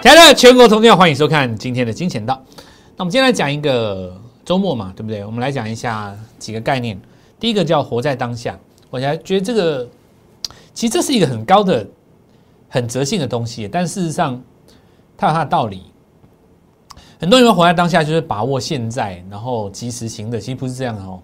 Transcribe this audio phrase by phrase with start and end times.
[0.00, 2.40] 亲爱的全国同学，欢迎收看今天的金钱道。
[2.96, 5.24] 那我们今天来讲一个周末嘛，对不对？
[5.24, 6.98] 我们来讲一下几个概念。
[7.40, 8.56] 第一个叫活在当下，
[8.90, 9.88] 我才觉得这个
[10.72, 11.84] 其实这是一个很高的、
[12.68, 14.40] 很哲性的东西，但事实上
[15.16, 15.82] 它有它的道理。
[17.18, 21.20] 很多人活在当下就是把握现在，然后及时行乐，其实不是这样的哦。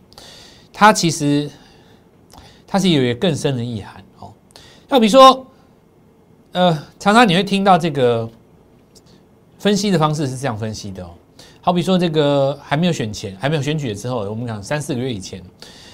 [0.72, 1.48] 它其实
[2.66, 4.32] 它是有一个更深的意涵哦。
[4.88, 5.46] 要比如说，
[6.50, 8.28] 呃，常常你会听到这个。
[9.64, 11.08] 分析的方式是这样分析的哦，
[11.62, 15.42] 好比说这个还没有选前，还没有选举的时候，我们讲三四个月以前，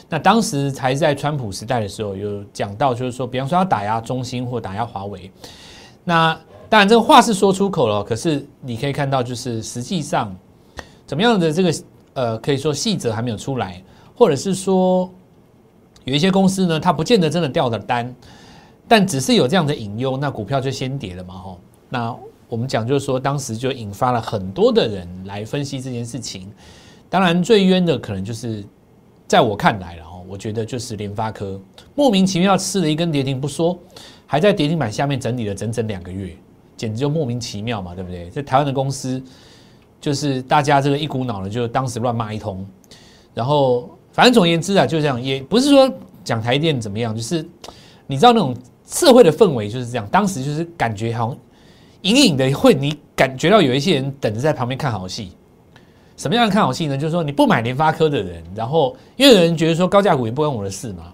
[0.09, 5.30] 那当时才在川普时代的时候，有讲到就是说，比方说要打压中兴或打压华为，
[6.02, 6.37] 那
[6.69, 10.37] 当然这个话是说出口了，可是你可以看到就是实际上
[11.06, 11.75] 怎么样的这个
[12.14, 13.80] 呃，可以说细则还没有出来，
[14.16, 15.09] 或者是说
[16.02, 18.12] 有一些公司呢，它不见得真的掉的单，
[18.89, 22.17] 但只是有这样的隐忧，那股票就先跌了嘛，吼，那。
[22.51, 26.51] 我们讲就是说，当时就引发了很多的人来分析这件事情。
[27.09, 28.65] 当然，最冤的可能就是
[29.29, 31.61] 在我看来了哦，我觉得就是联发科
[31.95, 33.79] 莫名其妙吃了一根跌停不说，
[34.27, 36.37] 还在跌停板下面整理了整整两个月，
[36.77, 38.29] 简直就莫名其妙嘛，对不对？
[38.31, 39.23] 在台湾的公司，
[40.01, 42.67] 就是大家这个一股脑的就当时乱骂一通，
[43.33, 45.89] 然后反正总而言之啊，就这样，也不是说
[46.25, 47.48] 讲台电怎么样，就是
[48.09, 51.39] 你知道那种社会的氛围就是这样，当时就是感觉好像。
[52.03, 55.33] 隐隐的会，你感觉到有一些人等着在旁边看好戏。
[56.17, 56.98] 什么样的看好戏呢？
[56.98, 61.12] 就是说你不买联发科的人，然后因为有人觉得说高价股也不关我的事嘛，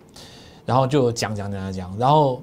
[0.65, 2.43] 然后就讲讲讲讲，然后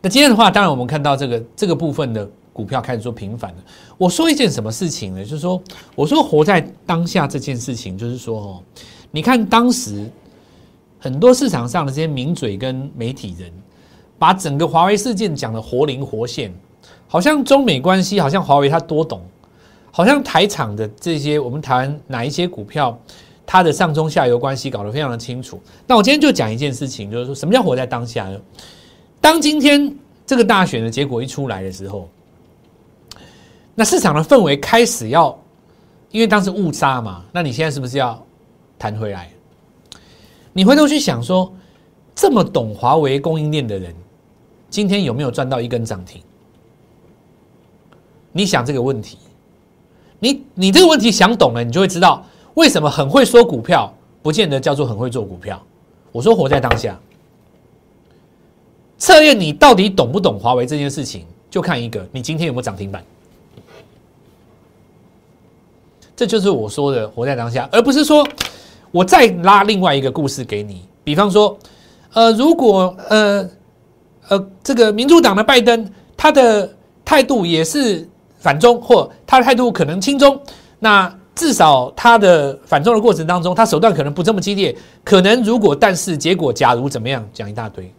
[0.00, 3.58] 那今天的话，当然我们看到这个这个部分的股票开始做平反了。
[3.96, 5.22] 我说一件什么事情呢？
[5.22, 5.62] 就是说，
[5.94, 8.62] 我说活在当下这件事情，就是说哦，
[9.12, 10.10] 你看当时
[10.98, 13.52] 很多市场上的这些名嘴跟媒体人，
[14.18, 16.52] 把整个华为事件讲的活灵活现。
[17.12, 19.20] 好像中美关系，好像华为他多懂，
[19.90, 22.96] 好像台厂的这些我们台湾哪一些股票，
[23.44, 25.60] 它的上中下游关系搞得非常的清楚。
[25.88, 28.40] 那我今天就讲一件事情，就是说什么叫活在当下呢？
[29.20, 29.92] 当今天
[30.24, 32.08] 这个大选的结果一出来的时候，
[33.74, 35.36] 那市场的氛围开始要，
[36.12, 38.24] 因为当时误杀嘛，那你现在是不是要
[38.78, 39.28] 弹回来？
[40.52, 41.52] 你回头去想说，
[42.14, 43.92] 这么懂华为供应链的人，
[44.68, 46.22] 今天有没有赚到一根涨停？
[48.32, 49.18] 你想这个问题，
[50.20, 52.24] 你你这个问题想懂了，你就会知道
[52.54, 53.92] 为什么很会说股票，
[54.22, 55.60] 不见得叫做很会做股票。
[56.12, 56.96] 我说活在当下，
[58.98, 63.02] 测验你到底懂不懂华为这件事情，就看一个，你今天有没有涨停板。
[66.14, 68.24] 这就是我说的活在当下，而不是说
[68.92, 70.84] 我再拉另外一个故事给你。
[71.02, 71.58] 比方说，
[72.12, 73.50] 呃，如果呃
[74.28, 78.08] 呃这个民主党的拜登，他的态度也是。
[78.40, 80.40] 反中或他的态度可能轻中，
[80.78, 84.74] 那至少他的反中的过程当中，他手段可能不这么激烈。
[85.04, 87.92] 可能如果但是结果假如怎么样，讲一大堆，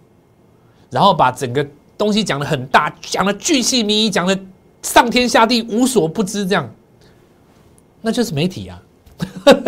[0.90, 1.66] 然后把整个
[1.98, 4.38] 东西讲的很大，讲的巨细靡遗，讲的
[4.82, 6.70] 上天下地无所不知，这样，
[8.02, 8.82] 那就是媒体啊，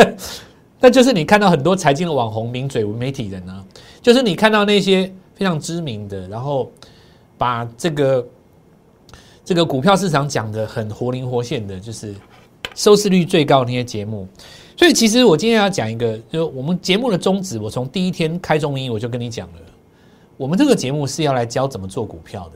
[0.81, 3.63] 那就是你看到很多财经的网红、名嘴、媒体人啊，
[4.01, 6.71] 就是你看到那些非常知名的，然后
[7.37, 8.25] 把这个。
[9.45, 12.15] 这个股票市场讲的很活灵活现的，就是
[12.75, 14.27] 收视率最高的那些节目。
[14.75, 19.59] 所以其实我今天要讲一个，就我们节目的宗旨，我从第一天开中音我就跟你讲了，
[20.37, 22.55] 我们这个节目是要来教怎么做股票的，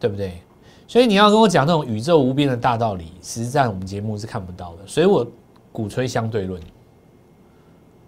[0.00, 0.40] 对不对？
[0.88, 4.86] 所以你要跟我讲那种宇宙无边的大道理，实在我们节目是看不到的。
[4.86, 5.26] 所以我
[5.70, 6.60] 鼓吹相对论，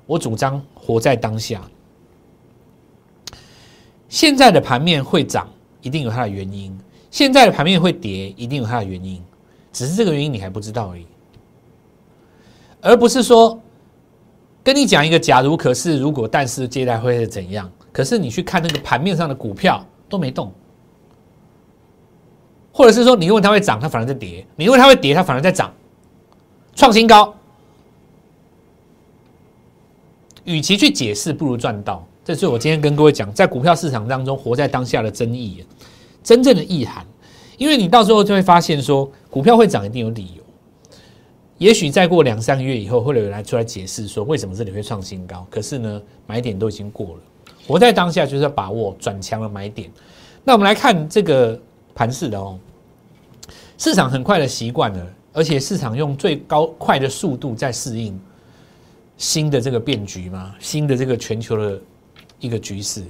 [0.07, 1.63] 我主张活在当下。
[4.09, 5.49] 现在的盘面会涨，
[5.81, 6.77] 一定有它的原因。
[7.17, 9.23] 现在的盘面会跌，一定有它的原因，
[9.73, 11.07] 只是这个原因你还不知道而已，
[12.83, 13.59] 而不是说
[14.63, 17.73] 跟你讲一个假如、可是、如果、但是接下来会是怎样？
[17.91, 20.53] 可是你去看那个盘面上的股票都没动，
[22.71, 25.73] 或者是说你认为它会涨，它反而在跌；你认为它会跌，它反而在涨，
[26.75, 27.35] 创新高。
[30.45, 32.07] 与其去解释，不如赚到。
[32.23, 35.65] 这是我今天跟各位讲，在股票市场当中活在当下的争议。
[36.23, 37.07] 真正的意涵，
[37.57, 40.43] 因为你到时候就会发现说，股票会涨一定有理由。
[41.59, 45.47] 也许再过两三个月以后，会有人来出来解释说，为什么这里会创新高？
[45.51, 47.23] 可是呢，买点都已经过了。
[47.67, 49.91] 活在当下就是要把握转强的买点。
[50.45, 51.59] 那我们来看这个
[51.95, 52.59] 盘势的哦，
[53.79, 58.21] 市场很快的习惯了，而且市场用最高快的速度在适应
[59.17, 61.81] 新的这个变局嘛，新的这个全球的
[62.39, 63.03] 一个局势。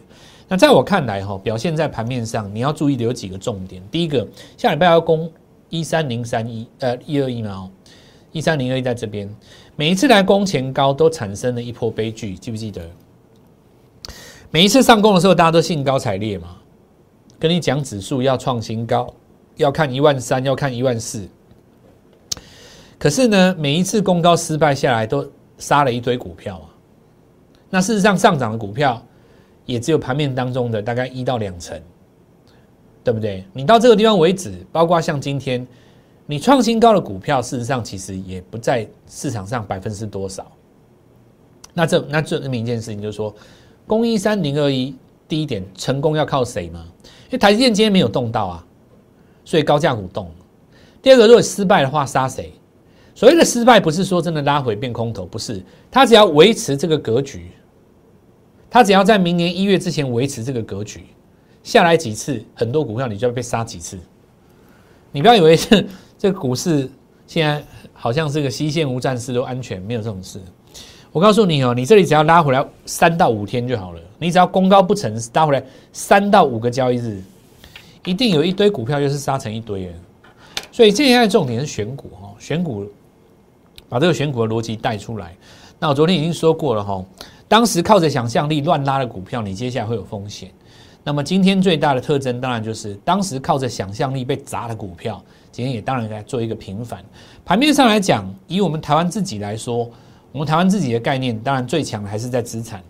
[0.48, 3.82] 那在我看来哈，表现在盘面上，你要注意的有几个重点。
[3.90, 4.26] 第一个，
[4.56, 5.31] 下礼拜要攻
[5.69, 7.70] 一三零三一，呃，一二一嘛哦，
[8.31, 9.28] 一三零二一在这边，
[9.75, 12.88] 每一次来攻前高都产生了一波悲剧，记不记得？
[14.50, 16.56] 每一次上攻的时候，大家都兴高采烈嘛，
[17.40, 19.12] 跟你讲指数要创新高，
[19.56, 21.28] 要看一万三，要看一万四。
[22.99, 25.28] 可是呢，每一次攻高失败下来，都
[25.58, 26.70] 杀了一堆股票啊。
[27.69, 29.04] 那事实上，上涨的股票
[29.66, 31.78] 也只有盘面当中的大概一到两成，
[33.04, 33.44] 对不对？
[33.52, 35.66] 你到这个地方为止，包括像今天
[36.24, 40.50] 你创新高的股票，事实上其实也不在市场上百分之多少。
[41.74, 43.34] 那这那这证明一件事情，就是说，
[43.86, 44.94] 攻一三零二一，
[45.28, 46.86] 第一点成功要靠谁吗？
[47.26, 48.66] 因为台积电今天没有动到啊，
[49.44, 50.30] 所以高价股动。
[51.02, 52.52] 第二个，如果失败的话，杀谁？
[53.14, 55.62] 所谓的失败，不是说真的拉回变空头，不是。
[55.90, 57.50] 它只要维持这个格局，
[58.76, 61.06] 它只要在明年一月之前维持这个格局，
[61.62, 63.99] 下来几次，很多股票你就要被杀几次。
[65.11, 65.87] 你不要以为是
[66.19, 66.87] 这个股市
[67.26, 67.64] 现在
[67.94, 70.38] 好像是个西线无战事都安全，没有这种事。
[71.11, 75.64] 我告诉你哦，你这里只要拉回来三到五天就好了，你只要功高不成，拉回来
[75.94, 77.23] 三到五个交易日，
[78.05, 79.93] 一定有一堆股票又是杀成一堆的。
[80.70, 82.87] 所以现在重点是选股哈，选股。
[83.88, 85.34] 把这个选股的逻辑带出来。
[85.78, 87.05] 那我昨天已经说过了哈，
[87.48, 90.50] 当时靠着想象力乱拉的股票，你接下来会有风险。
[91.04, 95.22] 那么今天最大的特征，当然就是当时靠着想象力被砸的股票，
[95.52, 97.04] 今天也当然该做一个平反。
[97.44, 99.88] 盘面上来讲，以我们台湾自己来说，
[100.32, 102.82] 我们台湾自己的概念，当然最强的还是在资产。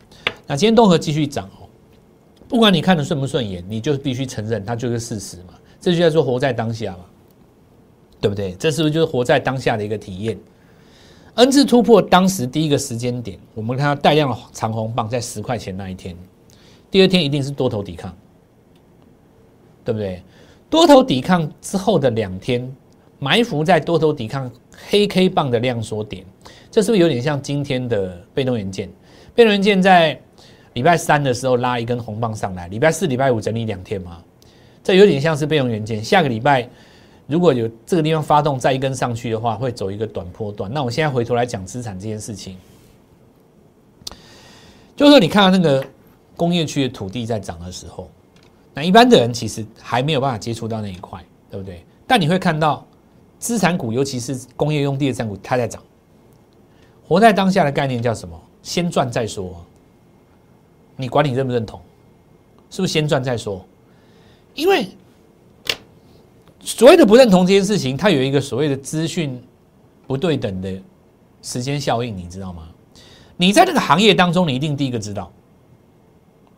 [0.47, 1.69] 那今天东河继续涨哦，
[2.49, 5.53] 不管你看的顺不顺眼，你就必须承认它就是事实嘛。
[5.79, 7.01] 这就叫做活在当下嘛，
[8.19, 8.55] 对不对？
[8.55, 10.39] 这是不是就是活在当下的一个体验
[11.37, 16.17] ？N 字突破当时第一个时间点，我们看到带量的长红棒在十块钱那一天，
[16.91, 18.17] 第二天一定是多头抵抗，
[19.85, 20.23] 对不对？
[20.71, 22.75] 多头抵抗之后的两天，
[23.19, 24.51] 埋伏在多头抵抗
[24.89, 26.25] 黑 K 棒的量缩点，
[26.71, 28.91] 这是不是有点像今天的被动元件？
[29.35, 30.19] 被动元件在
[30.73, 34.23] 礼拜三的时候拉一根红棒上来，礼拜四、礼拜五整理两天嘛，
[34.83, 36.03] 这有点像是被动元件。
[36.03, 36.67] 下个礼拜。
[37.27, 40.73] 如果有这个地方发动再一根上去的话，会走一个短波段。
[40.73, 42.57] 那我现在回头来讲资产这件事情，
[44.95, 45.85] 就是说你看到那个
[46.37, 48.09] 工业区的土地在涨的时候，
[48.73, 51.21] 那一般的人其实还没有办法接触到那一块，
[51.51, 51.85] 对不对？
[52.07, 52.87] 但你会看到
[53.41, 55.83] 资产股，尤其是工业用地的资产股，它在涨。
[57.09, 58.41] 活在当下的概念叫什么？
[58.63, 59.65] 先赚再说。
[60.95, 61.81] 你管你认不认同？
[62.71, 63.65] 是不是先赚再说？
[64.55, 64.87] 因为。
[66.67, 69.41] 所谓的不认同这件事情，它有一个所谓的资讯
[70.05, 70.69] 不对等的
[71.41, 72.65] 时间效应，你知道吗？
[73.37, 75.31] 你在这个行业当中，你一定第一个知道。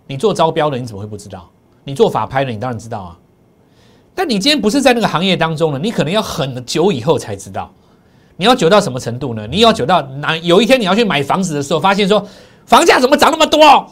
[0.06, 1.46] 你做招标的，你怎么会不知道？
[1.84, 3.19] 你做法拍的，你当然知道啊。
[4.14, 7.70] 但你今天不是在那个行业当中了，你可能要很久以后才知道。
[8.38, 9.46] 你要久到什么程度呢？
[9.46, 10.34] 你要久到哪？
[10.38, 12.26] 有一天你要去买房子的时候，发现说
[12.64, 13.87] 房价怎么涨那么多？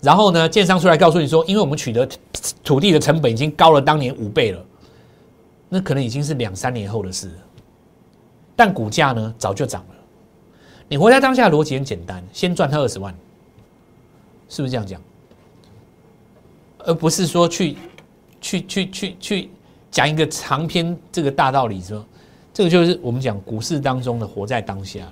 [0.00, 2.08] 然后呢，建商出来告诉你说，因为我们取得
[2.62, 4.64] 土地的成本已经高了当年五倍了。
[5.68, 7.30] 那可能已经是两三年后的事，
[8.54, 9.94] 但股价呢早就涨了。
[10.88, 13.14] 你活在当下逻辑很简单，先赚他二十万，
[14.48, 15.00] 是不是这样讲？
[16.78, 17.76] 而不是说去
[18.40, 19.50] 去去去去
[19.90, 22.04] 讲一个长篇这个大道理，说
[22.52, 25.08] 这个就是我们讲股市当中的活在当下。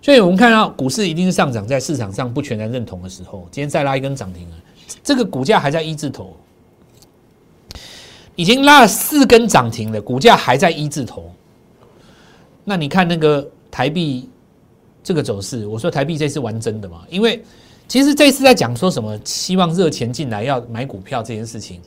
[0.00, 4.56] 所以我们看到股市一定是上涨，在市场上不全然认同的时候，今天再拉一根涨停了，
[5.02, 6.36] 这个股价还在一字头。
[8.34, 11.30] 已经拉了四根涨停了，股价还在一字头。
[12.64, 14.28] 那你看那个台币
[15.02, 17.02] 这个走势，我说台币这次玩真的嘛？
[17.10, 17.42] 因为
[17.86, 21.80] 其实这次在讲说什么，希望热钱进来要买股票这件事情，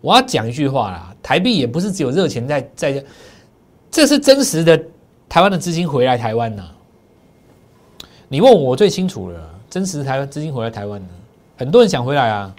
[0.00, 3.04] 我要讲一句话啦，台币也不是只有热钱在在，
[3.90, 4.82] 这是真实的
[5.28, 6.64] 台湾的资金回来台湾呢。
[8.28, 11.08] 你问我最清楚了，真实台湾资金回来台湾呢，
[11.58, 12.52] 很多人想回来啊，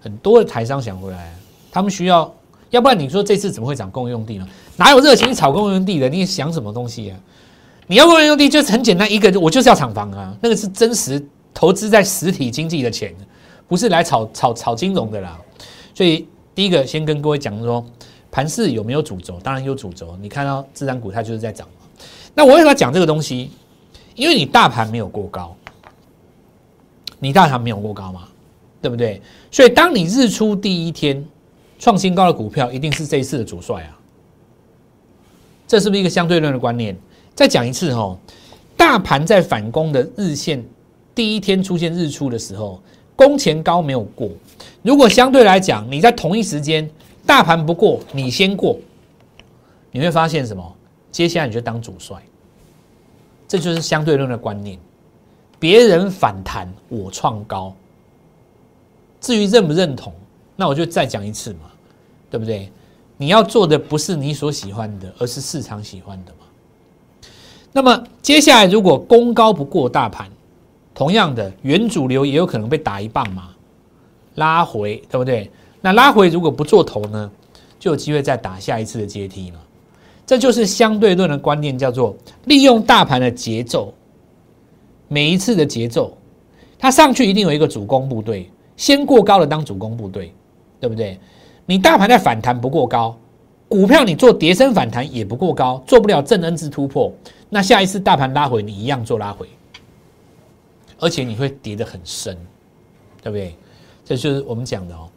[0.00, 1.34] 很多的台商想回来。
[1.72, 2.32] 他们需要，
[2.70, 4.48] 要不然你说这次怎么会涨公用地呢？
[4.76, 6.08] 哪有热情炒公用地的？
[6.08, 7.16] 你想什么东西啊？
[7.86, 13.14] 你要公用地就是很简单，一个我就是要厂房啊，那个是真实投资在实体经济的钱，
[13.68, 15.38] 不是来炒炒炒金融的啦。
[15.94, 17.86] 所以第一个先跟各位讲说，
[18.32, 19.38] 盘市有没有主轴？
[19.44, 20.18] 当然有主轴。
[20.20, 21.66] 你看到自然股它就是在涨。
[22.34, 23.52] 那我为什么要讲这个东西？
[24.16, 25.54] 因为你大盘没有过高，
[27.20, 28.22] 你大盘没有过高嘛，
[28.82, 29.22] 对不对？
[29.52, 31.24] 所以当你日出第一天。
[31.78, 33.98] 创新高的股票一定是这一次的主帅啊！
[35.66, 36.96] 这是不是一个相对论的观念？
[37.34, 38.16] 再讲一次哈，
[38.76, 40.64] 大盘在反攻的日线
[41.14, 42.80] 第一天出现日出的时候，
[43.14, 44.30] 工钱高没有过。
[44.82, 46.88] 如果相对来讲，你在同一时间
[47.26, 48.78] 大盘不过，你先过，
[49.90, 50.76] 你会发现什么？
[51.10, 52.22] 接下来你就当主帅，
[53.48, 54.78] 这就是相对论的观念。
[55.58, 57.74] 别人反弹，我创高。
[59.20, 60.12] 至于认不认同，
[60.56, 61.70] 那我就再讲一次嘛，
[62.30, 62.72] 对不对？
[63.18, 66.38] 你要做的不是你所喜欢的，而是市场喜欢的嘛。
[67.72, 70.30] 那么接下来如果攻高不过大盘，
[70.94, 73.50] 同样的原主流也有可能被打一棒嘛，
[74.36, 75.50] 拉回对不对？
[75.80, 77.30] 那拉回如果不做头呢，
[77.78, 79.60] 就有机会再打下一次的阶梯嘛。
[80.26, 83.94] 这就是相对论的观念，叫做利用大盘的节奏，
[85.06, 86.16] 每一次的节奏，
[86.78, 90.32] 它上去一定有一个主攻部队，先过高的当主攻部队，
[90.80, 91.18] 对不对？
[91.68, 93.18] 你大盘在反弹不过高，
[93.68, 97.12] 股票你做跌升反弹也不过高，做不了正 N 字突破，
[97.48, 99.48] 那下一次大盘拉回你一样做拉回，
[101.00, 102.36] 而且你会跌得很深，
[103.20, 103.56] 对不对？
[104.04, 105.08] 这就是我们讲的哦。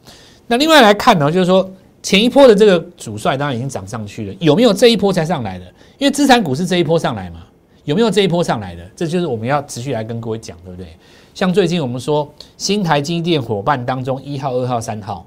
[0.47, 1.69] 那另外来看呢，就是说
[2.01, 5.65] 前一波的这个主帅当然已经涨上去了，有没有这一波才上来的？
[5.99, 7.45] 因为资产股是这一波上来嘛，
[7.83, 8.83] 有没有这一波上来的？
[8.95, 10.87] 这就是我们要持续来跟各位讲，对不对？
[11.35, 15.23] 像最近我们说新台积电伙伴当中一号、二号、三号。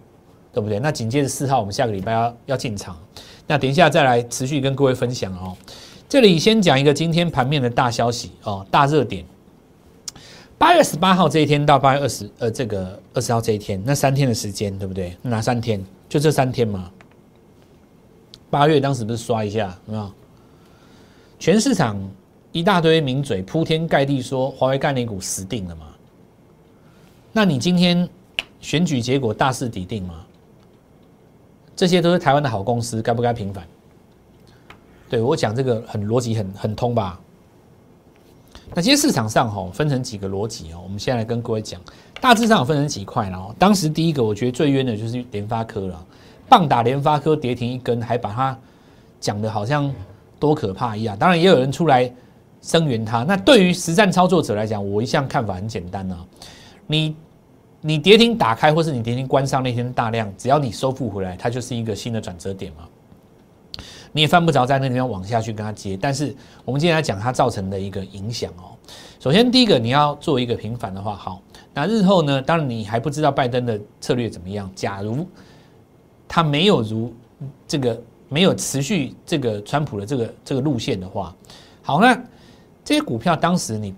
[0.52, 0.78] 对不对？
[0.78, 2.96] 那紧接着四号，我们下个礼拜要要进场。
[3.46, 5.56] 那等一下再来持续跟各位分享哦。
[6.08, 9.24] 这里先讲一个今天盘面的大消息哦，大热点。
[10.58, 15.16] 八月十八号这一天到八月二十呃这个二十号这一天，那三天的时间，对不对？
[15.22, 15.82] 哪三天？
[16.08, 16.90] 就这三天嘛。
[18.50, 20.12] 八月当时不是刷一下，有没有？
[21.38, 21.98] 全市场
[22.52, 25.86] 一大堆名嘴铺天盖地说华为概念股死定了嘛？
[27.32, 28.06] 那你今天
[28.60, 30.24] 选举结果大势已定吗？
[31.74, 33.64] 这些都是台湾的好公司，该不该平反？
[35.08, 37.20] 对我讲这个很逻辑很很通吧？
[38.74, 41.80] 那今天市场上哈分成几个逻辑哦，我们现在来跟各位讲，
[42.20, 43.54] 大致上有分成几块了。
[43.58, 46.06] 当时第一个我觉得最冤的就是联发科了，
[46.48, 48.58] 棒打联发科跌停一根，还把它
[49.20, 49.92] 讲的好像
[50.38, 51.16] 多可怕一样。
[51.18, 52.10] 当然也有人出来
[52.62, 53.24] 声援他。
[53.24, 56.24] 那对于实战操作者来讲，我一向看法很简单啊，
[56.86, 57.16] 你。
[57.84, 62.88] 你跌停打开，或是你跌停关上那天大量，只要你收复回来，它就是一个新的转折点嘛。
[64.12, 65.98] 你也犯不着在那地方往下去跟它接。
[66.00, 66.34] 但是
[66.64, 68.76] 我们今天来讲它造成的一个影响哦。
[69.18, 71.42] 首先第一个，你要做一个平反的话，好，
[71.74, 72.40] 那日后呢？
[72.40, 74.70] 当然你还不知道拜登的策略怎么样。
[74.74, 75.26] 假如
[76.28, 77.12] 他没有如
[77.66, 81.34] 这个没有持续这个川普的这个这个路线的话，
[81.82, 82.14] 好，那
[82.84, 83.94] 这些股票当时你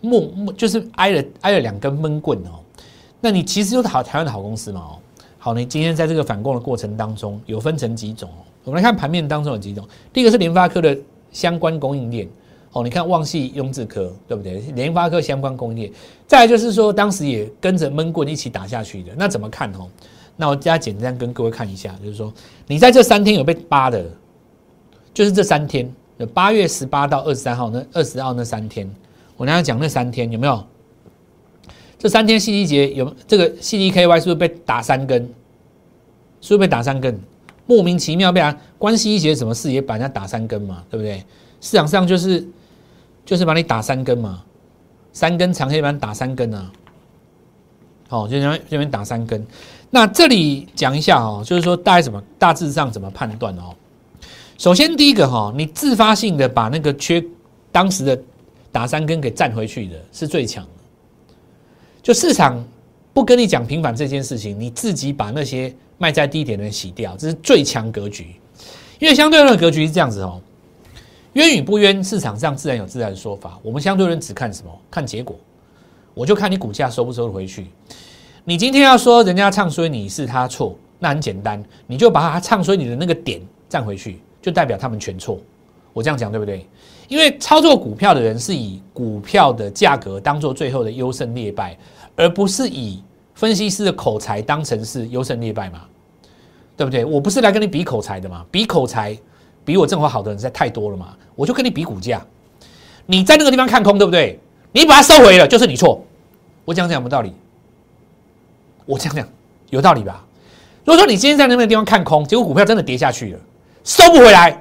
[0.00, 2.58] 默默就是挨了挨了两根闷棍哦。
[3.24, 4.98] 那你其实就是好台湾的好公司嘛哦，
[5.38, 8.42] 好，你今天在这个反攻的过程当中，有分成几种哦。
[8.64, 10.98] 我们来看盘面当中有几种，第一个是联发科的
[11.30, 12.28] 相关供应链
[12.72, 14.58] 哦，你看旺系、雍智科对不对？
[14.74, 15.92] 联发科相关供应链，
[16.26, 19.86] 再来就是说当时也跟着闷棍一起打下去的，那怎么看哦？
[20.36, 22.32] 那我加简单跟各位看一下，就是说
[22.66, 24.04] 你在这三天有被扒的，
[25.14, 28.92] 就是这三天，有八月十八到二十三号那二十号那三天，
[29.36, 30.66] 我刚才讲那三天有没有？
[32.02, 35.22] 这三天 C D 节有这个 C D K Y 是不是被打三根？
[36.40, 37.16] 是不是被打三根？
[37.64, 41.22] 莫名其妙被啊关系一节什么事也把人家打三根嘛，对不对？
[41.60, 42.44] 市场上就是
[43.24, 44.42] 就是把你打三根嘛，
[45.12, 46.72] 三根长黑板打三根啊，
[48.08, 49.46] 好，就这边这边打三根。
[49.90, 53.72] 那这里讲一下哦，就是说大概怎么大致上怎么判断哦？
[54.58, 57.24] 首先第一个哈，你自发性的把那个缺
[57.70, 58.20] 当时的
[58.72, 60.66] 打三根给占回去的是最强。
[62.02, 62.62] 就市场
[63.14, 68.34] 不跟你讲平反这件事情，你自己把那些卖在低点的人洗掉，这是最强格局。
[68.98, 70.40] 因为相对论的格局是这样子哦，
[71.34, 73.58] 冤与不冤，市场上自然有自然的说法。
[73.62, 74.70] 我们相对论只看什么？
[74.90, 75.36] 看结果。
[76.14, 77.68] 我就看你股价收不收得回去。
[78.44, 85.38] 你今天要说人家唱衰你是他错，那很简单，你就把他唱衰你的那个点占回去，就代表他们全错。
[85.92, 86.66] 我这样讲对不对？
[87.12, 91.76] 因为操作股票的人是以股票的价格当做最后的优胜劣败，
[92.16, 93.02] 而不是以
[93.34, 95.82] 分析师的口才当成是优胜劣败嘛？
[96.74, 97.04] 对不对？
[97.04, 98.46] 我不是来跟你比口才的嘛？
[98.50, 99.14] 比口才
[99.62, 101.14] 比我正好好的人实在太多了嘛？
[101.34, 102.24] 我就跟你比股价，
[103.04, 104.40] 你在那个地方看空对不对？
[104.72, 106.02] 你把它收回了就是你错。
[106.64, 107.30] 我讲讲有没有道理？
[108.86, 109.28] 我讲讲
[109.68, 110.24] 有道理吧？
[110.86, 113.38] 如果说你今天在那个地方看空，结果股票真的跌下去了，
[113.84, 114.58] 收不回来。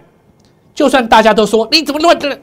[0.73, 2.39] 就算大家都说你怎么乱的，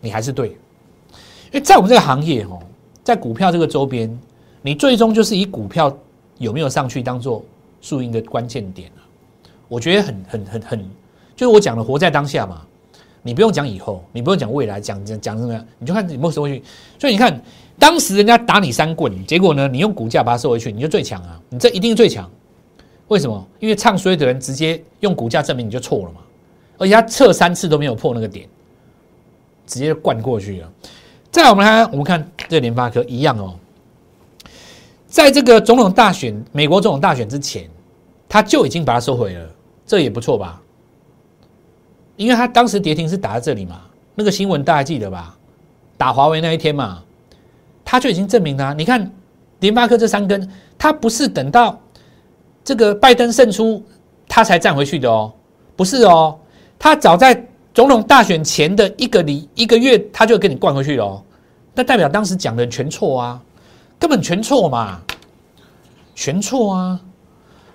[0.00, 2.58] 你还是对，因为在我们这个行业哦，
[3.02, 4.18] 在股票这个周边，
[4.62, 5.96] 你最终就是以股票
[6.38, 7.44] 有没有上去当做
[7.80, 9.00] 输赢的关键点啊。
[9.68, 10.90] 我觉得很很很很，
[11.36, 12.62] 就是我讲的活在当下嘛，
[13.22, 16.64] 你不用讲以后，你不用讲未来，讲讲讲什么，你就看有没有收回去。
[16.98, 17.40] 所以你看
[17.78, 21.40] 当时人家打你三棍，结果呢，你用股价把它收回去，你就最强啊！
[21.48, 22.28] 你这一定最强。
[23.08, 23.46] 为什么？
[23.60, 26.20] 因为唱衰的人直接用股价证明你就错了嘛。
[26.78, 28.48] 而且他测三次都没有破那个点，
[29.66, 30.72] 直接灌过去了。
[31.30, 33.54] 再我们看，我们看这联发科一样哦，
[35.06, 37.68] 在这个总统大选，美国总统大选之前，
[38.28, 39.46] 他就已经把它收回了，
[39.84, 40.62] 这也不错吧？
[42.16, 43.82] 因为他当时跌停是打在这里嘛，
[44.14, 45.36] 那个新闻大家记得吧？
[45.96, 47.02] 打华为那一天嘛。
[47.90, 49.10] 他就已经证明了，你看
[49.60, 51.80] 联发科这三根，他不是等到
[52.62, 53.82] 这个拜登胜出，
[54.28, 55.32] 他才站回去的哦，
[55.74, 56.38] 不是哦，
[56.78, 61.22] 他早在总统大选前的一个礼一个月，他就给你灌回去了哦，
[61.74, 63.42] 那代表当时讲的全错啊，
[63.98, 65.00] 根本全错嘛，
[66.14, 67.00] 全错啊，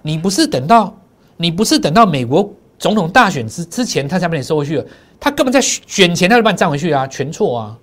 [0.02, 0.96] 你不是等到
[1.38, 4.86] 你不是等到美国总统大选之之前，他才把你收回去了，
[5.20, 7.78] 他根本在选前他就把你占回去啊，全错啊，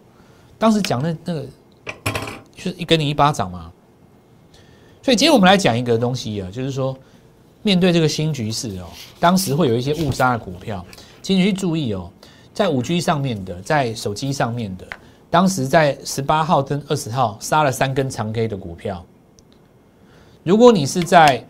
[0.58, 1.44] 当时讲的那个。
[2.52, 3.72] 就是一给你一巴掌嘛，
[5.02, 6.94] 所以今天我们来讲一个东西啊，就是说
[7.62, 8.84] 面对这个新局势哦，
[9.18, 10.84] 当时会有一些误杀的股票，
[11.22, 12.10] 请你去注意哦，
[12.52, 14.86] 在五 G 上面的，在手机上面的，
[15.30, 19.04] 当时在十八号跟二十号杀了三根长 K 的股票，
[20.42, 21.44] 如果你是在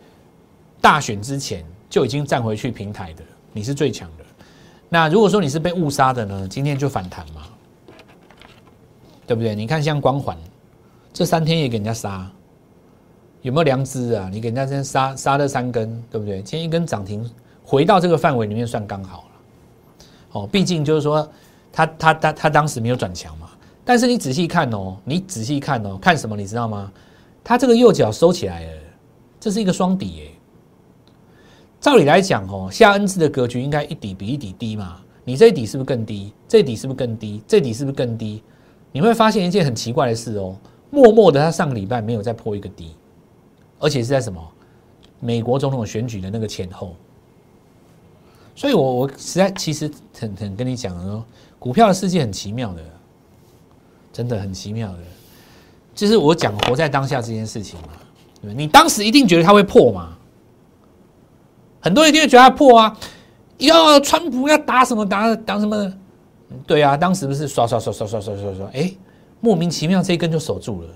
[0.81, 3.23] 大选之前就已经站回去平台的，
[3.53, 4.25] 你是最强的。
[4.89, 7.43] 那如果说你是被误杀的呢，今天就反弹嘛，
[9.27, 9.55] 对不对？
[9.55, 10.37] 你看像光环。
[11.13, 12.31] 这三天也给人家杀，
[13.43, 14.29] 有没有良知啊？
[14.33, 16.41] 你给人家先杀杀了三根，对不对？
[16.43, 17.29] 今天一根涨停，
[17.65, 19.25] 回到这个范围里面算刚好。
[20.33, 21.29] 哦，毕竟就是说，
[21.73, 23.49] 他他他他当时没有转强嘛。
[23.85, 26.37] 但是你仔细看哦，你仔细看哦，看什么？
[26.37, 26.93] 你知道吗？
[27.43, 28.73] 他这个右脚收起来了，
[29.41, 30.31] 这是一个双底耶。
[31.81, 35.01] 照理来讲哦，下 N 字的格局应该一底比一底低嘛。
[35.25, 36.33] 你这底是不是更低？
[36.47, 37.43] 这底是不是更低？
[37.47, 38.43] 这底是不是更低？
[38.93, 40.57] 你会发现一件很奇怪的事哦。
[40.91, 42.95] 默默的，他上个礼拜没有再破一个低，
[43.79, 44.41] 而且是在什么
[45.21, 46.95] 美国总统选举的那个前后，
[48.61, 51.25] 所以我我实在其实很很跟你讲说，
[51.59, 52.83] 股票的世界很奇妙的，
[54.13, 54.99] 真的很奇妙的，
[55.95, 57.89] 就是我讲活在当下这件事情嘛，
[58.43, 60.11] 对你当时一定觉得它会破嘛？
[61.81, 62.95] 很多人一定会觉得它破啊，
[63.57, 65.91] 要川普要打什么打打什么？
[66.67, 68.93] 对啊，当时不是刷刷刷刷刷刷刷刷，哎。
[69.43, 70.89] 莫名其妙，这一根就守住了，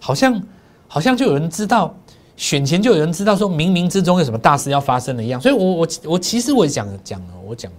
[0.00, 0.42] 好像
[0.88, 1.96] 好像就有人知道
[2.42, 7.70] 选前就有人知道说冥冥之中有什么大事要发生的一样，所以，我我我其实我讲讲了，我讲，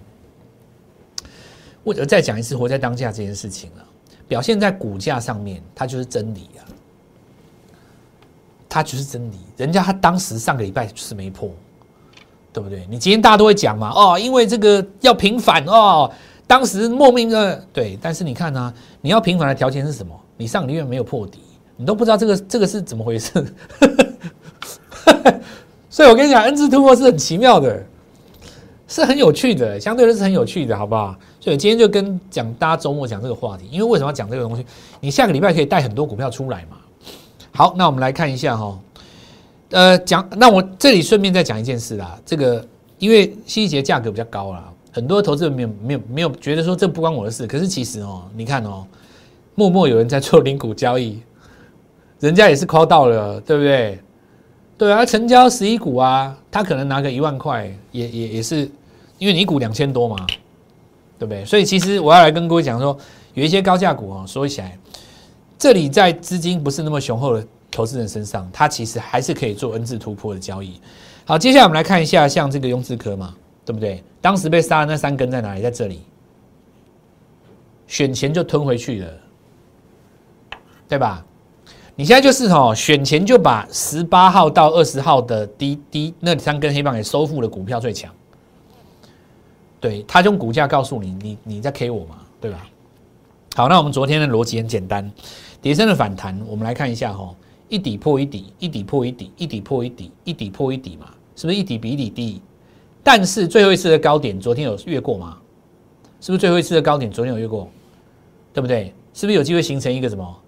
[1.84, 3.84] 我再讲一次活在当下这件事情啊，
[4.26, 6.63] 表现在股价上面，它就是真理啊，
[8.69, 9.36] 它就是真理。
[9.58, 11.52] 人家他当时上个礼拜是没破，
[12.54, 12.88] 对不对？
[12.89, 16.10] 你今天大家都会讲嘛，哦，因为这个要平反哦。
[16.47, 20.17] 当时莫名的对，但是你看呢，你要平反的条件是什么？
[20.38, 21.41] 你上个月没有破底，
[21.76, 23.45] 你都不知道这个这个是怎么回事。
[25.89, 27.84] 所以我跟你讲，N 字突破是很奇妙的，
[28.88, 31.16] 是很有趣的，相对的是很有趣的，好不好？
[31.39, 34.66] 所以今天就跟讲大家周末讲这个话题，因为为什么要讲这个东西？
[35.00, 36.78] 你下个礼拜可以带很多股票出来嘛。
[37.52, 38.80] 好，那我们来看一下哈，
[39.72, 42.66] 呃，讲那我这里顺便再讲一件事啦，这个
[42.98, 44.72] 因为细节价格比较高啦。
[44.92, 48.86] 很多投资人没有没有没有觉得说这不关我的事，可是其实哦，你看哦，
[49.56, 51.20] 默默有人在做零股交易，
[52.20, 54.00] 人家也是抠到了，对不对？
[54.84, 58.69] 对啊，成交十一股啊，他可能拿个一万块，也也也是，
[59.17, 60.17] 因为你一股两千多嘛，
[61.17, 61.46] 对不对？
[61.46, 62.98] 所以其实我要来跟各位讲说，
[63.34, 64.78] 有一些高价股哦，说起来，
[65.58, 70.82] 这里在资金不是那么雄厚的投资人身上，他其实还是可以做 N 字突破的交易。
[71.24, 73.34] 好，接下来我们来看一下，像这个雍智科嘛。
[73.65, 74.04] 对不对？
[74.19, 75.62] 当时被杀的那三根在哪里？
[75.62, 76.02] 在这里，
[77.88, 79.13] 选前就吞回去了，
[80.86, 81.26] 对吧？
[81.95, 88.12] 你现在就是哦，选前就把十八号到二十号的低低那三根黑棒给收复了，股票最强。
[89.79, 92.65] 对他用股价告诉你，你你在 K 我嘛，对吧？
[93.56, 95.12] 好，那我们昨天的逻辑很简单，
[95.62, 97.29] 叠升的反弹，我们来看一下哈，
[97.69, 102.41] 一底破一底，一底破一底，一底破一底，一底破一底嘛，是不是一底比一底低？
[103.03, 105.38] 但是最后一次的高点，昨天有越过吗？
[106.21, 107.69] 是不是最后一次的高点，昨天有越过？
[108.51, 108.93] 对不对？
[109.13, 110.39] 是不是有机会形成一个什么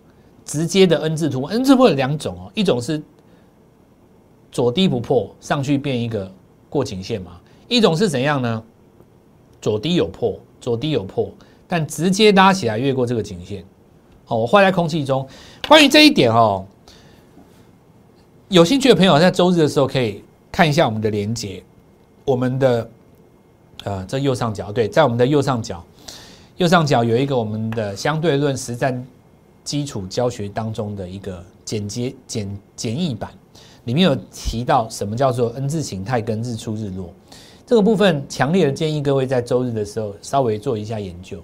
[0.45, 3.01] 直接的 N 字突破？N 字突破有两种哦，一种是
[4.51, 6.31] 左低不破，上去变一个
[6.69, 7.31] 过颈线嘛；
[7.67, 8.63] 一种是怎样呢？
[9.60, 11.29] 左低有破，左低有破，
[11.67, 13.65] 但直接拉起来越过这个颈线。
[14.27, 15.27] 哦，我画在空气中。
[15.67, 16.65] 关于这一点哦，
[18.47, 21.63] 有兴趣的朋友在周日的时候可以看一下我们的连接。
[22.23, 22.89] 我们的
[23.84, 25.84] 呃，这右上角对，在我们的右上角，
[26.58, 29.05] 右上角有一个我们的相对论实战
[29.65, 33.32] 基础教学当中的一个简洁简简易版，
[33.84, 37.12] 里面有提到什么叫做 N 字形态跟日出日落
[37.65, 41.41] 这个部分，强烈的建议各位在周日的时候稍微做一下研究。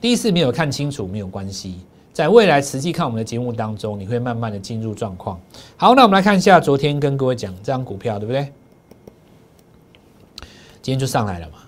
[0.00, 1.80] 第一次没有看清楚没有关系，
[2.12, 5.40] 在未来实际看我们的节目当中，你会慢慢的进入状况。
[5.76, 8.52] 好，那我们来看一下昨天跟各位讲这张股票，对不对？
[10.82, 11.58] 今天就上来了嘛，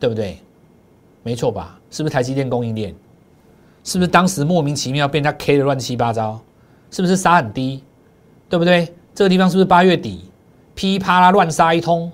[0.00, 0.38] 对不对？
[1.22, 1.78] 没错吧？
[1.90, 2.92] 是不是台积电供应链？
[3.86, 6.38] 是不是当时莫名其妙被人家 K 的乱七八糟？
[6.90, 7.82] 是不是杀很低？
[8.48, 8.92] 对不对？
[9.14, 10.28] 这个地方是不是八月底
[10.74, 12.10] 噼啪啦乱杀一通？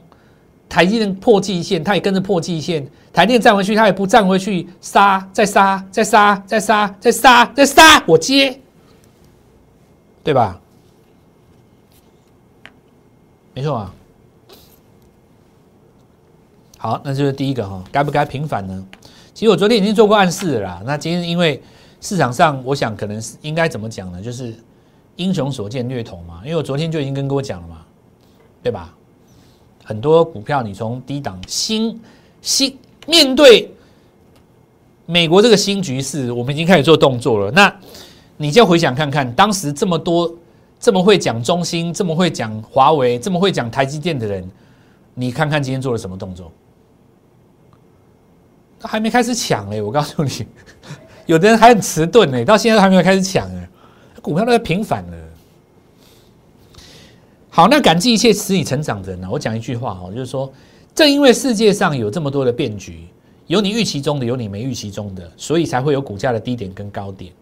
[0.68, 2.86] 台积电破季线，它也跟着破季线。
[3.10, 8.60] 台电站回去，它也不站回去，杀再杀再杀再杀再杀再杀，我接，
[10.22, 10.60] 对吧？
[13.54, 13.94] 没错啊。
[16.76, 18.86] 好，那就是第一个哈，该不该平反呢？
[19.42, 20.82] 其实我昨天已经做过暗示了啦。
[20.86, 21.60] 那今天因为
[22.00, 24.22] 市场上，我想可能是应该怎么讲呢？
[24.22, 24.54] 就是
[25.16, 26.42] 英雄所见略同嘛。
[26.44, 27.78] 因为我昨天就已经跟各位讲了嘛，
[28.62, 28.94] 对吧？
[29.82, 32.00] 很多股票你从低档新
[32.40, 32.78] 新
[33.08, 33.68] 面对
[35.06, 37.50] 美国这个新局势，我们已经开始做动作了。
[37.50, 37.76] 那
[38.36, 40.32] 你就回想看看，当时这么多
[40.78, 44.48] 这么会讲中兴、这么会讲华为、这么会讲台积电的人，
[45.14, 46.48] 你看看今天做了什么动作？
[48.82, 49.80] 还没开始抢嘞！
[49.80, 50.46] 我告诉你，
[51.26, 53.62] 有的人还很迟钝呢，到现在都还没有开始抢呢，
[54.20, 55.16] 股票都在平反了。
[57.48, 59.28] 好，那感激一切使你成长的人呢？
[59.30, 60.52] 我讲一句话哈，就是说，
[60.94, 63.06] 正因为世界上有这么多的变局，
[63.46, 67.32] 有你预期中的，有你没预期中的，所以才会有股价的低点跟高点。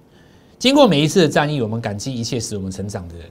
[0.58, 3.26] 经过每一次的战役，我们感激一切使我们成长的人。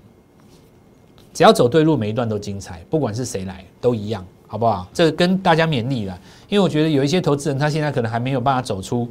[1.34, 4.90] 只要走对路，每一段都精彩，不管是谁来都一样，好不好？
[4.94, 6.20] 这跟大家勉励了，
[6.50, 9.08] 因为我觉得有一些投资人他现在可能还没有办法走出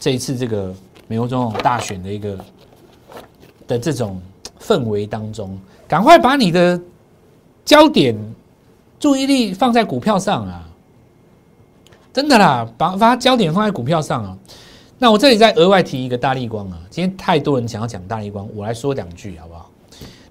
[0.00, 0.74] 这一次这个
[1.06, 2.36] 美国总统大选的一个
[3.68, 4.20] 的这种
[4.58, 5.58] 氛围当中。
[5.86, 6.80] 赶快把你的
[7.64, 8.16] 焦点、
[8.98, 10.66] 注意力放在股票上啊！
[12.12, 14.38] 真的啦，把把焦点放在股票上啊！
[14.98, 16.78] 那我这里再额外提一个大力光啊！
[16.88, 19.70] 今天太多人想要讲大力光，我来说两句好不好？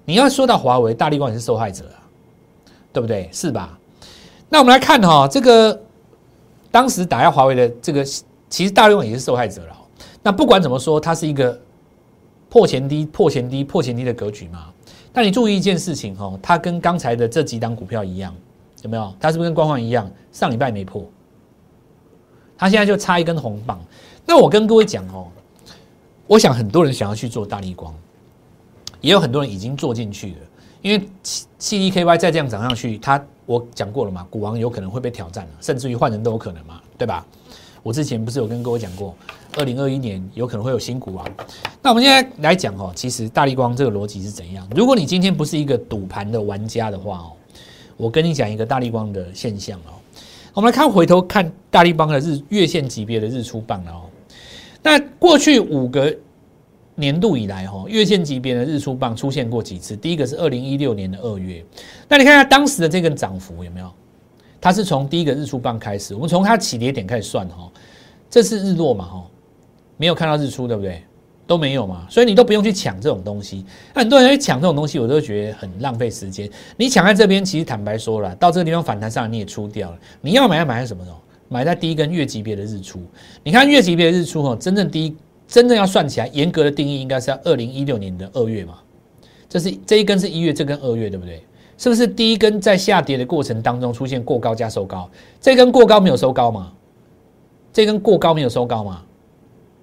[0.04, 2.02] 你要说到华为，大力光也是受害者啊，
[2.92, 3.28] 对不对？
[3.32, 3.78] 是吧？
[4.48, 5.80] 那我们来看哈，这个
[6.74, 8.04] 当时打压华为的这个，
[8.48, 9.76] 其实大力光也是受害者了。
[10.24, 11.56] 那不管怎么说，它是一个
[12.48, 14.72] 破前低、破前低、破前低的格局嘛。
[15.12, 18.34] 但你注意一件事情哈，它跟刚才的这几档股票一样，
[18.82, 19.14] 有没有？
[19.20, 20.10] 它是不是跟光环一样？
[20.32, 21.08] 上礼拜没破，
[22.58, 23.80] 它现在就差一根红棒。
[24.26, 25.28] 那我跟各位讲哦，
[26.26, 27.94] 我想很多人想要去做大力光，
[29.00, 30.36] 也有很多人已经做进去了。
[30.84, 37.26] 因为 C D K Y 再这样涨上去，它我讲过了嘛，股王有可能会被挑战了，甚至于换人都有可能嘛，对吧？
[37.82, 39.14] 我之前不是有跟各位讲过，
[39.56, 41.26] 二零二一年有可能会有新股王。
[41.80, 44.68] 那我们现在来讲哦，其实大力光这个逻辑是怎样？
[44.76, 47.32] 如果你今天不是一个赌盘的玩家的话哦，
[47.96, 49.96] 我跟你讲一个大力光的现象哦。
[50.52, 54.04] 我们来看回头看大力光的日月线级别的日出棒哦。
[54.82, 56.14] 那过去五个
[56.96, 59.96] 年度以来哈，月线级别的日出棒出现过几次？
[59.96, 61.64] 第一个是二零一六年的二月。
[62.08, 63.90] 那你看下当时的这个涨幅有没有？
[64.60, 67.70] 它是从第一个日出棒开始，我们从它起跌点开始算哈，
[68.30, 69.24] 这是日落嘛哈，
[69.96, 71.02] 没有看到日出对不对？
[71.46, 73.66] 都没有嘛，所以你都不用去抢这种东西。
[73.94, 76.48] 很多人去抢这种东西，我都觉得很浪费时间。
[76.78, 79.98] 你抢在这边，其实坦白说了，到这个地方反弹上你也出掉了。
[80.22, 81.18] 你要买要买在什么时候？
[81.50, 82.98] 买在第一根月级别的日出。
[83.42, 85.14] 你看月级别的日出哈，真正第一
[85.54, 88.74] 真正要算起来，严格的定义应该是要二零一六年的二月嘛。
[89.48, 91.44] 这是这一根是一月，这根二月对不对？
[91.78, 95.08] 是不是第一根在下跌的过程当中出现过高加收高？
[95.40, 96.72] 这根过高没有收高吗？
[97.72, 99.04] 这根过高没有收高吗？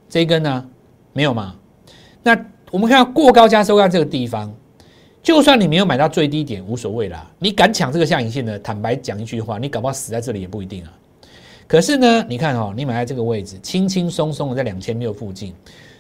[0.09, 0.69] 这一根呢？
[1.13, 1.55] 没有吗？
[2.21, 2.37] 那
[2.69, 4.53] 我们看到过高加收高这个地方，
[5.23, 7.31] 就算你没有买到最低点无所谓啦。
[7.39, 8.59] 你敢抢这个下影线呢？
[8.59, 10.91] 坦白讲一句话，你搞不好死在这里也不一定啊。
[11.71, 15.53] 可是呢，你看哦，你买在这个位置，轻轻松松的在两千六附近，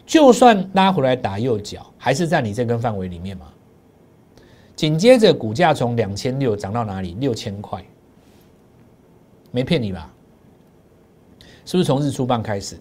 [0.05, 3.45] 就算拉回来打右脚，还是在你这根范围里面嘛。
[4.75, 7.15] 紧接着股价从两千六涨到哪里？
[7.21, 7.81] 六千块，
[9.51, 10.13] 没骗你吧？
[11.63, 12.75] 是不是从日出棒开始？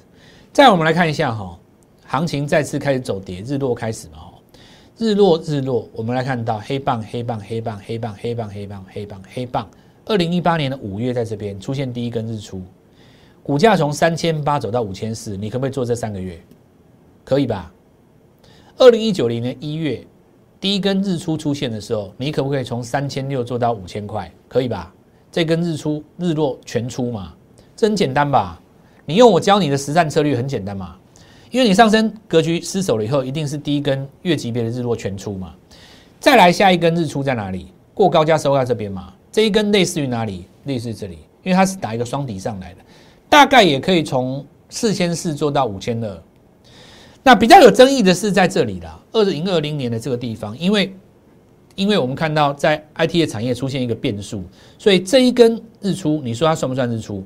[0.53, 1.57] 再我们来看一下哈，
[2.07, 4.19] 行情再次开始走跌，日落开始嘛。
[4.99, 9.71] 日落日落，我们来看到黑棒黑棒黑棒黑棒黑棒黑棒黑棒黑棒，
[10.07, 12.61] 二零一八年的五月在这边出现第一根日出。
[13.43, 16.39] 股价从三千八走到五千四，你可不可以做这三个月？
[17.25, 17.73] 可以吧？
[18.77, 20.05] 二零一九年的一月。
[20.61, 24.31] 第一根日出出现的时候，你可不可以从三千六做到五千块？
[24.47, 24.93] 可以吧？
[25.33, 27.35] 这根日出日落全出嘛，
[27.75, 28.61] 这很简单吧？
[29.07, 30.97] 你用我教你的实战策略很简单嘛？
[31.51, 35.55] 因为你上升格局失守了以后，一定是第一根月级别的日落全出嘛，
[36.21, 37.73] 再来下一根日出在哪里？
[37.95, 40.45] 过高加收在这边嘛，这一根类似于哪里？
[40.65, 42.81] 类似这里，因为它是打一个双底上来的，
[43.31, 46.23] 大概也可以从四千四做到五千二。
[47.23, 50.95] 那比较有争议的是在这里的二零二零年的这个地方，因为
[51.77, 54.43] 因为我们看到在 IT 的产业出现一个变数，
[54.77, 57.25] 所以这一根日出，你说它算不算日出？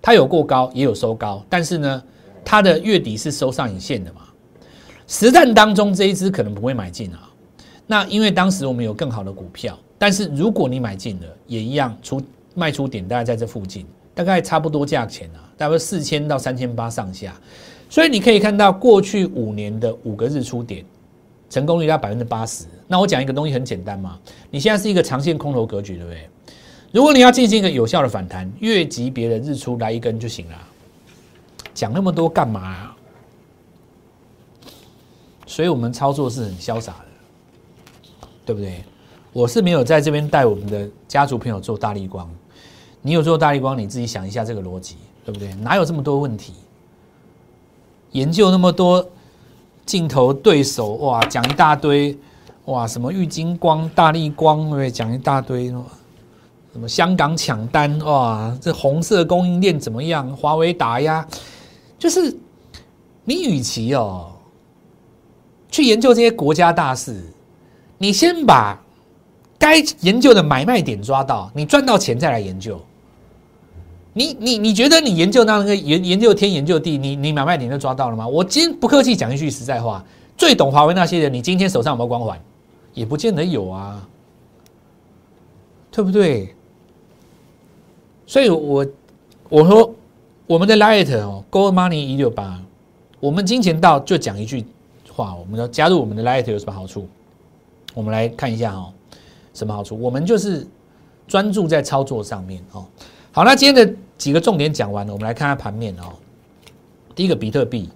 [0.00, 2.02] 它有过高，也有收高，但是呢？
[2.44, 4.22] 它的月底是收上影线的嘛？
[5.06, 7.30] 实战当中这一支可能不会买进啊。
[7.86, 12.20] 那因为当时我们有更好的股票，但是如果你买进了，也一样出
[12.56, 17.34] 卖出点大概在这附近，大概差不多价钱啊，大概四千到三千八上下。
[17.88, 20.84] 所以你可以看到过去五年的五个日出点，
[21.50, 22.64] 成功率在百分之八十。
[22.88, 24.18] 那我讲一个东西很简单嘛，
[24.50, 26.28] 你现在是一个长线空头格局，对不对？
[26.90, 30.56] 如果你要进行一个有效的反弹，月级别的日出来一根就行了。
[31.74, 32.94] 讲那么多干嘛？
[35.46, 38.82] 所以我们操作是很潇洒的，对不对？
[39.32, 42.30] 我是没有在这边带我们的家族朋友做大力光，
[43.02, 45.52] 你有做大力光，你自己想一下这个逻辑，对不对？
[45.56, 46.54] 哪有这么多问题？
[48.12, 49.04] 研究那么多
[49.84, 52.16] 镜头对手，哇，讲一大堆，
[52.66, 54.90] 哇，什么玉金光、大力光，对不对？
[54.90, 55.68] 讲一大堆，
[56.72, 60.34] 什么香港抢单，哇，这红色供应链怎么样？
[60.36, 61.26] 华为打压。
[61.98, 62.36] 就是
[63.24, 64.32] 你，与其哦
[65.70, 67.22] 去研究这些国家大事，
[67.98, 68.78] 你先把
[69.58, 72.80] 该研究的买卖点抓到，你赚到钱再来研究。
[74.12, 78.26] 你你你觉得你研究那个研研究天研究地，你你买卖点都抓到了吗？
[78.26, 80.04] 我今天不客气讲一句实在话，
[80.36, 82.38] 最懂华为那些人，你今天手上有没有光环？
[82.94, 84.06] 也不见得有啊，
[85.90, 86.54] 对不对？
[88.26, 88.86] 所以我
[89.48, 89.94] 我说。
[90.44, 92.60] 我们的 Light 哦，Gold Money 一六八，
[93.20, 94.66] 我们金钱道就讲一句
[95.10, 97.08] 话，我们要加入我们的 Light 有什么好处？
[97.94, 98.92] 我们来看一下哦，
[99.54, 99.98] 什么好处？
[99.98, 100.66] 我们就是
[101.26, 102.84] 专注在操作上面哦。
[103.32, 106.12] 好，那今天的几个重点讲完了，我们来看下盘面哦。
[107.14, 107.88] 第一个比特币，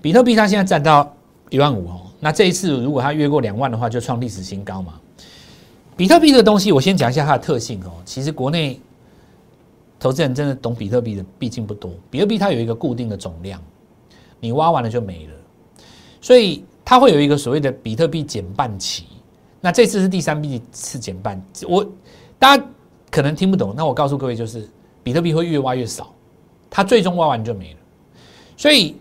[0.00, 1.14] 比特币它现在占到
[1.50, 4.94] 一万五哦，那这一次如果它越过两万的话，就创历史新高嘛。
[5.96, 7.92] 比特币这个东西，我先讲一下它的特性哦。
[8.04, 8.80] 其实国内。
[9.96, 13.58] 投资人真的懂比特币的毕竟不多，比特币它有一个固定的总量，
[14.38, 15.32] 你挖完了就没了，
[16.20, 19.06] 所以它会有一个所谓的比特币减半期。
[19.62, 21.88] 那这次是第三次减半，我
[22.38, 22.66] 大家
[23.14, 24.68] 可能听不懂，那我告诉各位就是，
[25.04, 26.12] 比特币会越挖越少，
[26.68, 27.78] 它最终挖完就没了。
[28.56, 28.96] 所以，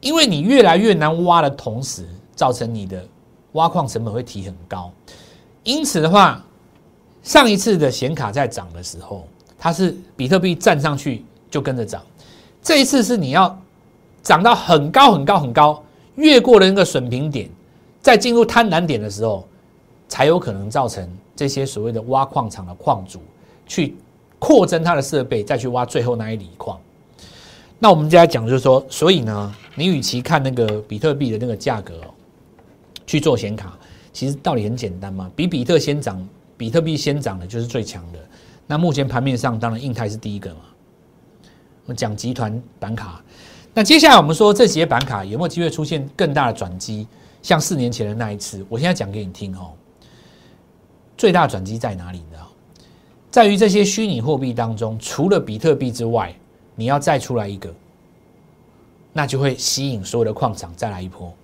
[0.00, 3.06] 因为你越来越难挖的同时，造成你的
[3.52, 4.90] 挖矿成本会提很高，
[5.62, 6.42] 因此的话，
[7.22, 9.28] 上一次的显卡在涨的时候。
[9.58, 12.02] 它是比特币站上去就跟着涨，
[12.62, 13.58] 这一次是你要
[14.22, 15.82] 涨到很高很高很高，
[16.16, 17.48] 越过了那个水平点，
[18.00, 19.46] 在进入贪婪点的时候，
[20.08, 23.20] 才有可能造成这些所谓的挖矿场的矿主
[23.66, 23.96] 去
[24.38, 26.78] 扩增它的设备，再去挖最后那一锂矿。
[27.78, 32.00] 那我们接下来讲就是说，所以呢，你与其看那个比特币的那个价格
[33.06, 33.76] 去做显卡，
[34.12, 38.18] 其实道理很简单嘛，比比特先涨，比特币先涨的就是最强的。
[38.66, 40.60] 那目前盘面上，当然印泰是第一个嘛。
[41.84, 43.22] 我们讲集团板卡，
[43.74, 47.06] 那接下来我们说这些板卡有没有机会出现更大的转机？
[47.42, 49.72] 像四年前的那一次，我现在讲给你听哦。
[51.18, 52.38] 最大转机在哪里呢？
[53.34, 56.32] 在于这些虚拟货币当中，除了比特币之外，
[56.76, 57.68] 你要再出来一个，
[59.12, 61.34] 那就会吸引所有的矿场再来一波。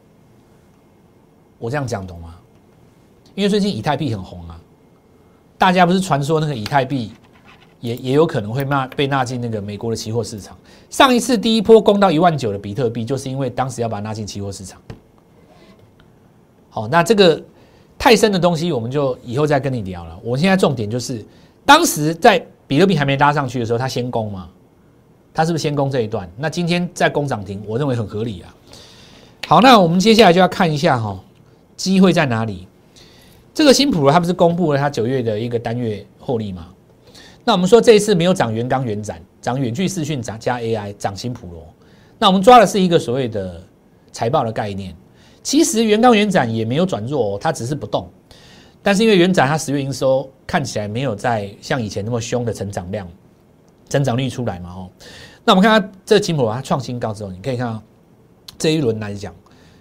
[1.59, 2.37] 我这样讲懂吗？
[3.35, 4.57] 因为最近以太币很红啊。
[5.59, 7.11] 大家不是传说那个以太币
[7.81, 10.57] 也也有可能会纳被纳进那个美国的期货市场。
[10.91, 14.81] 上一次第一波攻到一万九的比特币，就是因为当时要把它纳进期货市场。
[16.69, 17.43] 好，那这个
[17.99, 20.17] 太深的东西，我们就以后再跟你聊了。
[20.23, 21.27] 我现在重点就是，
[21.71, 24.49] 当时在比特币还没拉上去的时候，它先攻嘛，
[25.33, 26.29] 它是不是先攻这一段？
[26.37, 28.53] 那今天在攻涨停，我认为很合理啊。
[29.47, 31.17] 好，那我们接下来就要看一下哈，
[31.77, 32.67] 机会在哪里？
[33.55, 36.67] 这个新普罗，它不是公布了它九月的一个单月获利吗？
[37.45, 41.65] 那我们说这一次没有涨元刚元展，涨远距视讯涨加 AI 涨新普罗。
[42.19, 43.63] 那我们抓的是一个所谓的
[44.11, 44.93] 财报的概念。
[45.45, 48.11] 其实元刚元展也没有转弱，它只是不动。
[48.83, 53.07] 但是因为元展它十月营收看起来没有在像以前那么凶的成长量、
[53.89, 54.71] 增长率出来嘛？
[54.71, 54.91] 哦，
[55.45, 57.81] 那我们看它这金普罗它创新高之后，你可以看到
[58.59, 59.33] 这一轮来讲，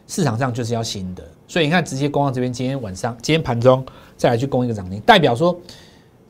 [0.07, 1.23] 市场上就是要新的。
[1.47, 3.83] 所以你看，直接攻到这边，今天晚上、今天盘中
[4.15, 5.59] 再来去攻一个涨停，代表说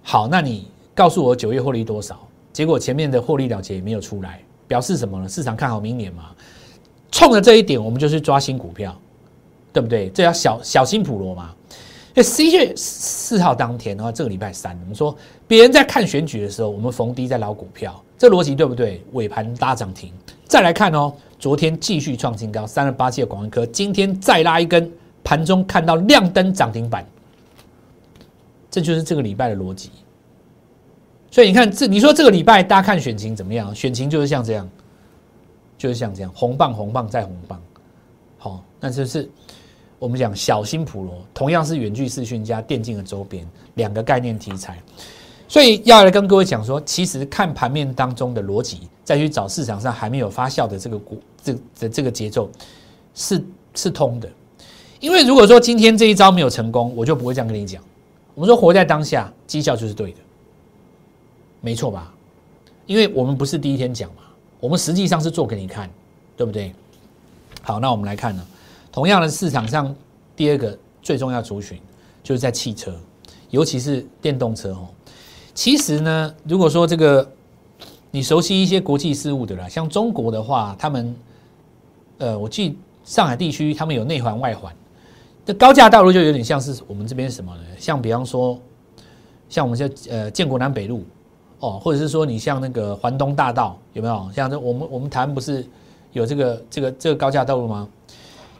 [0.02, 2.26] 好，那你告诉我九月获利多少？
[2.54, 5.28] 结果前面的获利了结也没有出来，表示什么呢？
[5.28, 6.30] 市场看好明年嘛？
[7.12, 8.98] 冲着这一点，我们就去抓新股票，
[9.74, 10.10] 对不对？
[10.12, 11.54] 这叫小小心普罗嘛。
[12.10, 15.16] 因为十一月四号当天的话，这个礼拜三，我们说
[15.48, 19.04] 别人在看选举的时候，我们逢低在捞股票，这逻辑对不对？
[19.14, 20.12] 尾盘拉涨停，
[20.46, 24.92] 再来看哦，昨天继续创新高，三十八期的广安科，今天再拉一根，
[25.24, 27.06] 盘中看到亮灯涨停板，
[28.72, 29.92] 这就是这个礼拜的逻辑。
[31.32, 33.74] 所以你看，这你说这个礼拜大家看选情怎么样？
[33.76, 34.68] 选情就是像这样，
[35.78, 37.62] 就是像这样，红棒红棒再红棒，
[38.40, 39.30] 好，那就是
[40.00, 44.82] 我们讲小新普罗，同样是远距视讯加电竞的周边两个概念题材。
[45.48, 52.50] 所以要来跟各位讲说，其实看盘面当中的逻辑，再去找市场上还没有发酵的这个股，这的这个节奏
[53.14, 53.44] 是
[53.76, 54.30] 是通的。
[55.00, 57.84] 因为如果说今天这一招没有成功，我就不会这样跟你讲。
[58.36, 60.18] 我们说活在当下，绩效就是对的。
[61.62, 62.14] 没错吧？
[62.86, 64.22] 因为我们不是第一天讲嘛，
[64.60, 65.90] 我们实际上是做给你看，
[66.38, 66.74] 对不对？
[67.62, 68.46] 好，那我们来看呢，
[69.00, 69.96] 同样的市场上
[70.36, 71.80] 第二个最重要族群
[72.22, 72.94] 就是在汽车，
[73.50, 74.90] 尤其是电动车哦。
[75.54, 77.26] 其实呢，如果说这个
[78.12, 81.16] 你熟悉一些国际事务的啦，像中国的话，他们
[82.18, 84.76] 呃，我记上海地区他们有内环外环，
[85.46, 87.62] 这高架道路就有点像是我们这边什么呢？
[87.78, 88.60] 像比方说，
[89.48, 91.06] 像我们这呃建国南北路。
[91.62, 94.30] 哦，或者是说你像那个环东大道有没有？
[94.36, 95.66] 像这我们我们台湾不是
[96.12, 97.88] 有这个这个这个高架道路吗？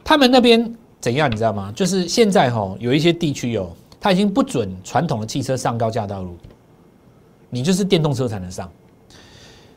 [0.04, 1.72] 他们那边怎样你知道吗？
[1.76, 6.38] 就是现在哈有一些地区哦，它已经不准传统的汽车上高架道路，
[7.50, 8.70] 你就是电动车才能上。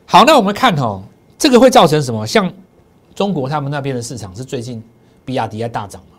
[0.06, 1.02] 好，那我们看哦，
[1.38, 2.26] 这个会造成什么？
[2.26, 2.52] 像
[3.14, 4.82] 中国他们那边的市场是最近
[5.24, 6.18] 比亚迪在大涨嘛？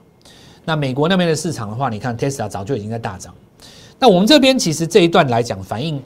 [0.65, 3.33] 那美国那边的市场的话，你看 Tesla 早就已经在大涨。
[3.99, 6.01] 那我们这边其实这一段来讲反应。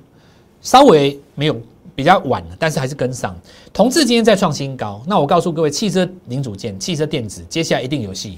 [0.59, 1.55] 稍微没有
[1.97, 3.35] 比较晚了，但是还是跟上。
[3.73, 8.37] 同志今天再创新高，那我告诉各位，汽车零组件、汽车电子，接下来一定有戏。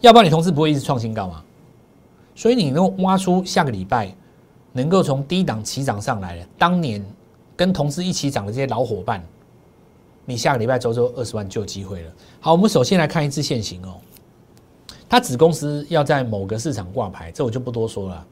[0.00, 1.40] 要不然你同志不会一直创新高吗？
[2.34, 4.12] 所以你能挖出下个礼拜
[4.72, 7.00] 能够从低档起涨上来的，当年
[7.54, 9.24] 跟同志一起涨的这些老伙伴，
[10.24, 12.12] 你下个礼拜周周二十万就有机会了。
[12.40, 13.94] 好，我们首先来看一次现行哦，
[15.08, 18.26] 它子公司要在某个市场挂牌，这我就不多说了。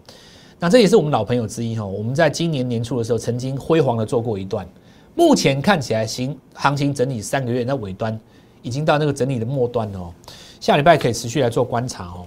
[0.60, 4.66] 那这也是我们老朋友之一哈，我们在今年年初的时候曾经辉煌的做过一段，
[5.14, 8.18] 目前看起来行行情整理三个月，那尾端
[8.62, 10.12] 已经到那个整理的末端哦，
[10.60, 12.26] 下礼拜可以持续来做观察哦。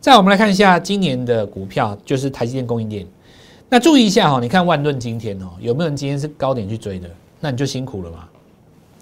[0.00, 3.06] 再我们来看一下今年的股票，就是台积电供应链。
[3.68, 7.08] 那注意一下哈，你看万润今天哦，有没有人今天是高点去追的？
[7.38, 8.28] 那你就辛苦了嘛，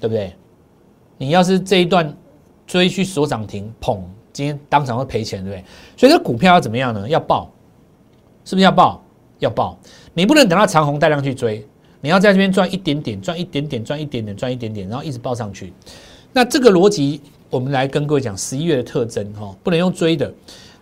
[0.01, 0.35] 对不对？
[1.17, 2.15] 你要是这一段
[2.67, 4.03] 追去锁涨停捧，
[4.35, 5.65] 今天当场会赔钱，对不对？
[5.97, 7.09] 所以这股票要怎么样呢？
[7.09, 7.51] 要爆。
[8.47, 9.03] 是不是要报？
[9.41, 9.79] 要报！
[10.15, 11.63] 你不能等到长虹带量去追，
[12.01, 15.75] 你要在这边赚一点点，赚一点点，赚一点点，赚一点点，然后一直报上去。
[16.33, 20.33] 那这个逻辑，我们来跟各位讲十一月的特征哈，不能用追的。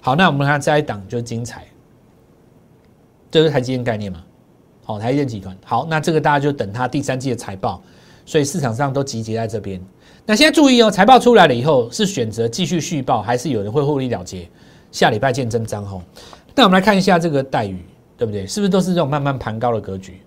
[0.01, 1.65] 好，那我们看下一档就精彩，
[3.31, 4.23] 这是台积电概念嘛？
[4.85, 5.57] 好，台积电集团。
[5.65, 7.83] 好，那这个大家就等它第三季的财报，
[8.25, 9.81] 所以市场上都集结在这边。
[10.27, 14.49] 那现在注意哦，财报出来了以后，是选择继续续报，还是有人会获利了结？
[14.93, 16.01] 下礼拜见真章哈。
[16.55, 17.85] 那我们来看一下这个待遇，
[18.17, 18.47] 对不对？
[18.47, 20.21] 是不是都是这种慢慢盘高的格局？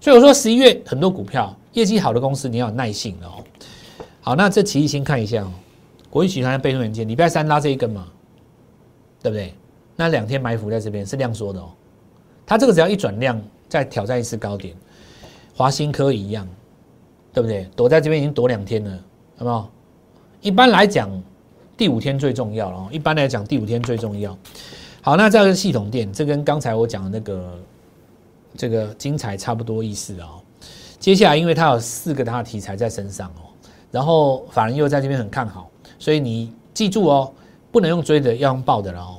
[0.00, 3.44] 所以我说十一月很多股票业绩好的公司，你要有耐性哦。
[4.20, 5.52] 好，那这奇异先看一下哦，
[6.10, 8.06] 国际集团的被动元件，礼拜三拉这一根嘛，
[9.22, 9.54] 对不对？
[9.96, 11.70] 那两天埋伏在这边是量缩的哦。
[12.46, 14.74] 它这个只要一转量，再挑战一次高点，
[15.54, 16.46] 华新科一样，
[17.32, 17.68] 对不对？
[17.74, 18.90] 躲在这边已经躲两天了，
[19.36, 19.70] 好不好？
[20.40, 21.10] 一般来讲，
[21.76, 22.88] 第五天最重要了哦。
[22.90, 24.36] 一般来讲，第五天最重要。
[25.02, 27.58] 好，那这个系统店，这跟刚才我讲的那个
[28.54, 30.42] 这个精彩差不多意思哦。
[30.98, 33.48] 接下来，因为它有四个大的题材在身上哦，
[33.90, 37.32] 然后法人又在这边很看好，所以你记住哦，
[37.72, 39.16] 不能用追的，要用报的了哦。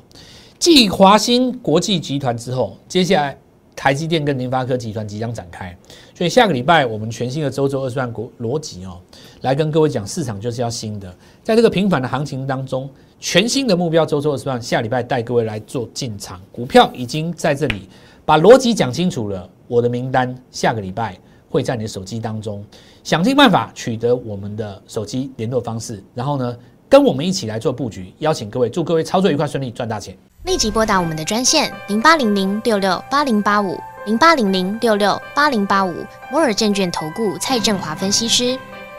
[0.60, 3.36] 继华兴国际集团之后，接下来
[3.76, 5.76] 台积电跟联发科集团即将展开，
[6.14, 9.00] 所以下个礼拜我们全新的周周二十万国逻辑哦，
[9.42, 11.12] 来跟各位讲，市场就是要新的，
[11.44, 12.88] 在这个平凡的行情当中。
[13.22, 17.88] 全新的目标周周二十万，下礼拜带各位来做进场，股票已经在这里，
[18.26, 19.48] 把逻辑讲清楚了。
[19.68, 21.16] 我的名单下个礼拜
[21.48, 22.66] 会在你的手机当中，
[23.04, 26.58] 想尽办法取得我们的手机联络方式，然后呢，
[26.90, 28.12] 跟我们一起来做布局。
[28.18, 30.18] 邀请各位，祝各位操作愉快顺利，赚大钱。
[30.46, 35.94] 立即拨打我们的专线零八零零六六八零八五零八零零六六八零八五
[36.32, 38.58] 摩尔证券投顾蔡振华分析师。